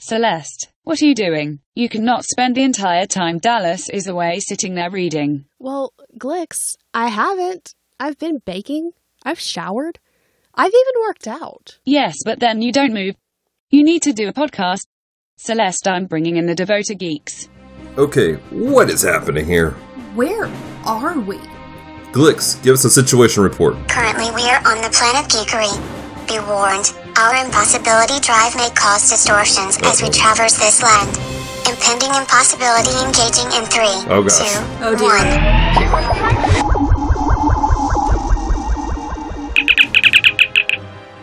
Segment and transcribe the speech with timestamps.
[0.00, 1.58] Celeste, what are you doing?
[1.74, 5.46] You cannot spend the entire time Dallas is away sitting there reading.
[5.58, 7.74] Well, Glix, I haven't.
[7.98, 8.92] I've been baking.
[9.24, 9.98] I've showered.
[10.54, 11.78] I've even worked out.
[11.84, 13.16] Yes, but then you don't move.
[13.70, 14.86] You need to do a podcast.
[15.36, 17.48] Celeste, I'm bringing in the devoted geeks.
[17.96, 19.72] Okay, what is happening here?
[20.14, 20.44] Where
[20.84, 21.38] are we?
[22.12, 23.74] Glix, give us a situation report.
[23.88, 25.97] Currently, we are on the planet Geekery.
[26.28, 31.08] Be warned, our impossibility drive may cause distortions as we traverse this land.
[31.66, 34.36] Impending impossibility engaging in three, Oh, gosh.
[34.36, 35.08] two, Oh, dear.
[35.08, 36.48] one.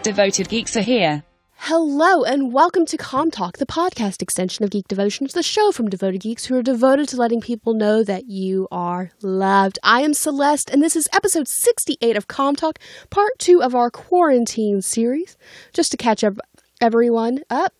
[0.03, 1.23] Devoted geeks are here.
[1.67, 5.89] Hello, and welcome to Com Talk, the podcast extension of Geek Devotions, the show from
[5.89, 9.79] devoted geeks who are devoted to letting people know that you are loved.
[9.81, 12.77] I am Celeste, and this is episode 68 of Com Talk,
[13.09, 15.37] part two of our quarantine series.
[15.73, 16.35] Just to catch up
[16.81, 17.73] everyone up,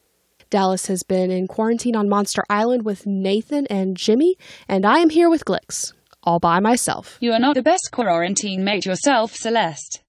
[0.49, 4.36] Dallas has been in quarantine on Monster Island with Nathan and Jimmy,
[4.67, 7.20] and I am here with Glix, all by myself.
[7.20, 10.02] You are not the best quarantine mate yourself, Celeste.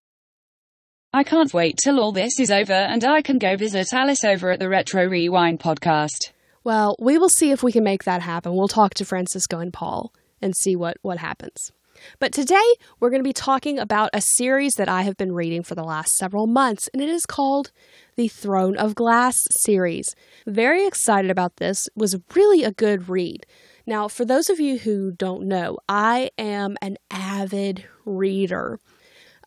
[1.17, 4.50] I can't wait till all this is over and I can go visit Alice over
[4.50, 6.33] at the Retro Rewind podcast.
[6.62, 8.55] Well, we will see if we can make that happen.
[8.55, 11.73] We'll talk to Francisco and Paul and see what, what happens.
[12.19, 12.62] But today,
[13.00, 15.84] we're going to be talking about a series that I have been reading for the
[15.84, 17.73] last several months, and it is called
[18.17, 20.14] the Throne of Glass series.
[20.47, 21.86] Very excited about this.
[21.86, 23.47] It was really a good read.
[23.86, 28.80] Now, for those of you who don't know, I am an avid reader.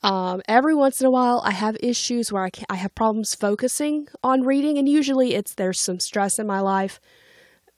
[0.02, 4.08] Um, every once in a while, I have issues where I, I have problems focusing
[4.24, 7.00] on reading, and usually it's there's some stress in my life,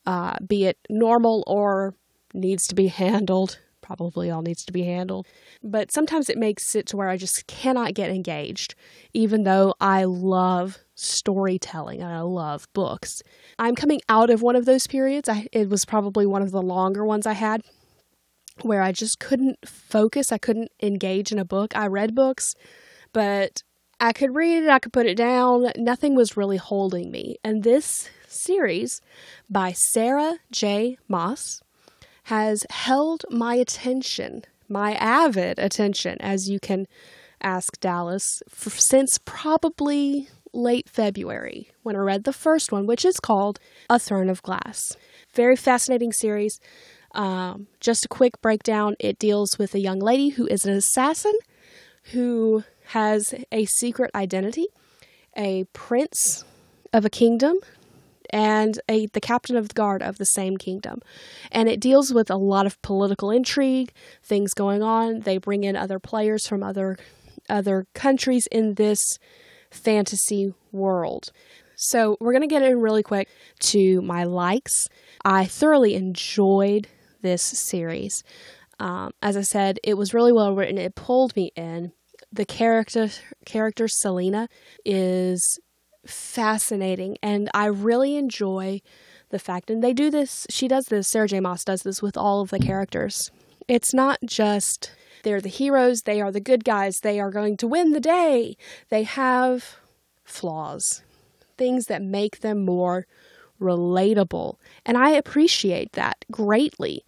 [0.06, 1.96] uh, be it normal or
[2.34, 3.60] needs to be handled.
[3.82, 5.26] Probably all needs to be handled.
[5.64, 8.76] But sometimes it makes it to where I just cannot get engaged,
[9.14, 13.24] even though I love storytelling and I love books.
[13.58, 15.28] I'm coming out of one of those periods.
[15.28, 17.64] I, it was probably one of the longer ones I had
[18.62, 20.32] where I just couldn't focus.
[20.32, 21.76] I couldn't engage in a book.
[21.76, 22.54] I read books,
[23.14, 23.64] but
[24.00, 25.72] I could read it, I could put it down.
[25.78, 27.38] Nothing was really holding me.
[27.44, 29.00] And this series
[29.50, 30.98] by Sarah J.
[31.08, 31.62] Maas
[32.24, 36.88] has held my attention, my avid attention, as you can
[37.42, 43.20] ask Dallas, f since probably late February when I read the first one, which is
[43.20, 43.60] called
[43.90, 44.96] A Throne of Glass.
[45.34, 46.60] Very fascinating series.
[47.14, 51.34] Um, just a quick breakdown it deals with a young lady who is an assassin
[52.12, 54.68] who has a secret identity,
[55.38, 56.44] a prince
[56.92, 57.58] of a kingdom,
[58.30, 61.02] and a the captain of the guard of the same kingdom.
[61.52, 63.92] And it deals with a lot of political intrigue,
[64.24, 65.22] things going on.
[65.22, 66.98] They bring in other players from other
[67.50, 69.18] other countries in this
[69.70, 71.32] fantasy world.
[71.76, 73.28] So, we're going to get in really quick
[73.62, 74.88] to my likes.
[75.26, 76.88] I thoroughly enjoyed
[77.22, 78.24] this series.
[78.80, 80.78] Um, as I said, it was really well written.
[80.78, 81.92] It pulled me in.
[82.32, 83.10] The character
[83.46, 84.48] character Celaena
[84.86, 85.60] is
[86.06, 88.82] fascinating, and I really enjoy
[89.30, 89.70] the fact.
[89.70, 90.48] And they do this.
[90.50, 91.08] She does this.
[91.08, 91.40] Sarah J.
[91.40, 93.32] Maas does this with all of the characters.
[93.68, 94.92] It's not just
[95.24, 96.02] they're the heroes.
[96.02, 97.00] They are the good guys.
[97.00, 98.56] They are going to win the day.
[98.90, 99.78] They have
[100.24, 101.04] flaws,
[101.58, 103.06] things that make them more
[103.62, 104.56] relatable.
[104.86, 107.06] And I appreciate that greatly.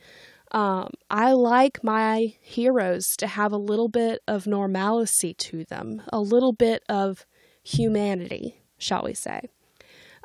[0.51, 6.19] Um, I like my heroes to have a little bit of normalcy to them, a
[6.19, 7.25] little bit of
[7.63, 9.49] humanity, shall we say.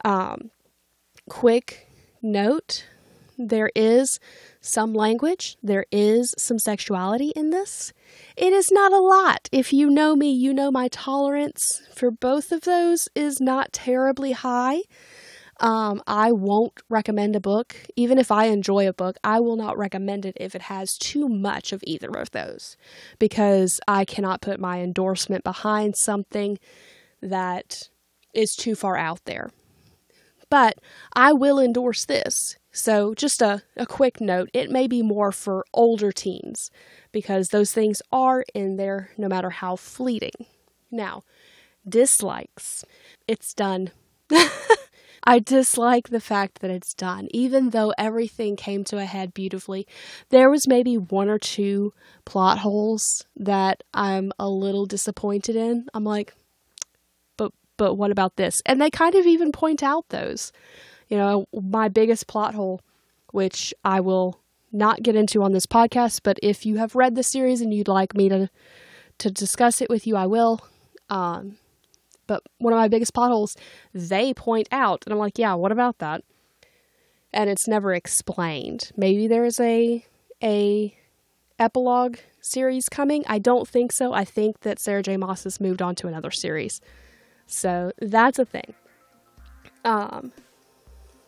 [0.05, 0.51] Um,
[1.29, 1.89] quick
[2.21, 2.85] note
[3.39, 4.19] there is
[4.61, 7.93] some language, there is some sexuality in this.
[8.37, 9.49] It is not a lot.
[9.53, 14.33] If you know me, you know my tolerance for both of those is not terribly
[14.33, 14.83] high.
[15.61, 17.77] Um, I won't recommend a book.
[17.97, 21.29] Even if I enjoy a book, I will not recommend it if it has too
[21.29, 22.77] much of either of those
[23.19, 26.59] because I cannot put my endorsement behind something
[27.21, 27.89] that
[28.35, 29.51] is too far out there.
[30.51, 30.79] But
[31.13, 32.57] I will endorse this.
[32.71, 36.71] So, just a, a quick note it may be more for older teens
[37.11, 40.47] because those things are in there no matter how fleeting.
[40.91, 41.23] Now,
[41.87, 42.85] dislikes.
[43.27, 43.91] It's done.
[45.25, 49.87] I dislike the fact that it's done, even though everything came to a head beautifully.
[50.31, 51.93] There was maybe one or two
[52.25, 55.87] plot holes that I'm a little disappointed in.
[55.95, 56.35] I'm like,
[57.37, 58.63] but but what about this?
[58.67, 60.53] And they kind of even point out those.
[61.09, 62.81] You know, my biggest plot hole,
[63.33, 64.41] which I will
[64.73, 67.89] not get into on this podcast, but if you have read the series and you'd
[67.89, 68.51] like me to
[69.19, 70.61] to discuss it with you, I will.
[71.11, 71.57] Um,
[72.29, 73.57] But one of my biggest potholes,
[73.93, 76.23] they point out, and I'm like, yeah, what about that?
[77.33, 78.93] And it's never explained.
[78.97, 80.05] Maybe there's a
[80.41, 80.97] a
[81.59, 83.25] epilogue series coming.
[83.27, 84.13] I don't think so.
[84.13, 85.17] I think that Sarah J.
[85.17, 86.81] Maas has moved on to another series.
[87.47, 88.75] So that's a thing.
[89.85, 90.33] Um,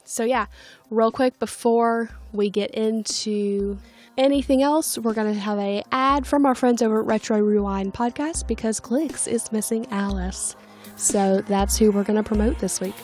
[0.05, 0.47] so yeah,
[0.91, 3.79] real quick before we get into
[4.19, 8.47] anything else, we're gonna have a ad from our friends over at Retro Rewind Podcast
[8.47, 10.56] because Glix is missing Alice.
[11.00, 12.94] So that's who we're gonna promote this week.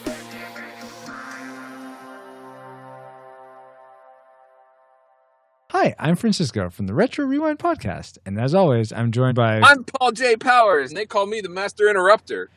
[5.71, 9.59] Hi, I'm Francisco from the Retro Rewind podcast, and as always, I'm joined by.
[9.61, 10.35] I'm Paul J.
[10.37, 12.49] Powers, and they call me the Master Interrupter.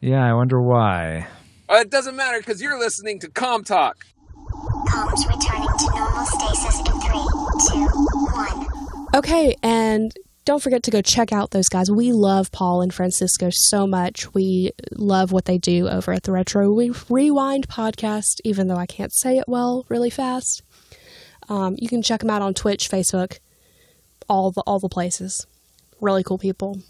[0.00, 1.26] yeah, I wonder why.
[1.68, 4.06] Uh, it doesn't matter because you're listening to Com Talk.
[4.88, 7.26] Comms returning to normal stasis in three,
[7.68, 7.86] two,
[8.32, 8.66] one.
[9.14, 10.14] Okay, and
[10.44, 11.90] don't forget to go check out those guys.
[11.90, 14.32] We love Paul and Francisco so much.
[14.34, 18.86] We love what they do over at the Retro Re- Rewind podcast, even though I
[18.86, 20.62] can't say it well really fast.
[21.48, 23.38] Um, you can check them out on Twitch, Facebook,
[24.28, 25.46] all the all the places.
[26.00, 26.80] Really cool people.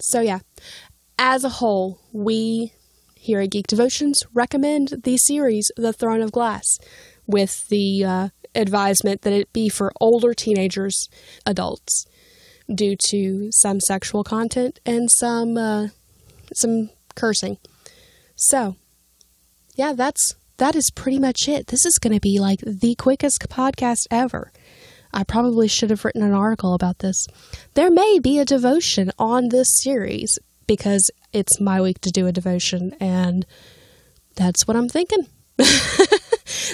[0.00, 0.40] So yeah,
[1.18, 2.72] as a whole, we
[3.14, 6.78] here at Geek Devotions recommend the series The Throne of Glass,
[7.26, 11.08] with the uh, advisement that it be for older teenagers,
[11.46, 12.06] adults,
[12.72, 15.88] due to some sexual content and some uh,
[16.54, 17.58] some cursing.
[18.36, 18.76] So,
[19.74, 21.68] yeah, that's that is pretty much it.
[21.68, 24.52] This is going to be like the quickest podcast ever.
[25.12, 27.26] I probably should have written an article about this.
[27.74, 32.32] There may be a devotion on this series because it's my week to do a
[32.32, 33.46] devotion, and
[34.34, 35.26] that's what I'm thinking.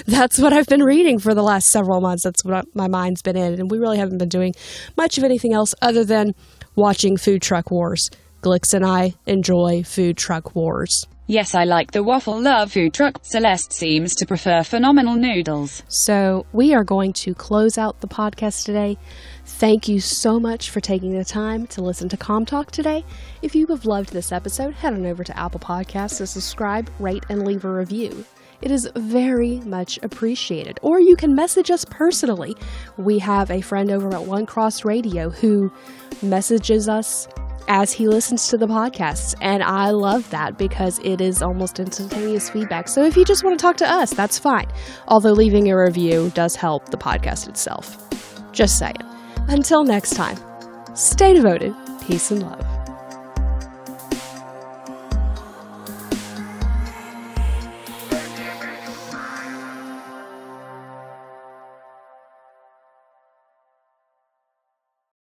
[0.05, 2.23] that's what I've been reading for the last several months.
[2.23, 4.53] That's what my mind's been in, and we really haven't been doing
[4.97, 6.33] much of anything else other than
[6.75, 8.09] watching Food Truck Wars.
[8.41, 11.05] Glix and I enjoy Food Truck Wars.
[11.27, 13.19] Yes, I like the waffle love food truck.
[13.21, 15.81] Celeste seems to prefer phenomenal noodles.
[15.87, 18.97] So, we are going to close out the podcast today.
[19.45, 23.05] Thank you so much for taking the time to listen to Com Talk today.
[23.41, 27.23] If you have loved this episode, head on over to Apple Podcasts to subscribe, rate,
[27.29, 28.25] and leave a review.
[28.61, 30.79] It is very much appreciated.
[30.81, 32.55] Or you can message us personally.
[32.97, 35.71] We have a friend over at One Cross Radio who
[36.21, 37.27] messages us
[37.67, 39.33] as he listens to the podcasts.
[39.41, 42.87] And I love that because it is almost instantaneous feedback.
[42.87, 44.67] So if you just want to talk to us, that's fine.
[45.07, 47.97] Although leaving a review does help the podcast itself.
[48.51, 48.97] Just saying.
[49.47, 50.37] Until next time,
[50.95, 52.70] stay devoted, peace and love.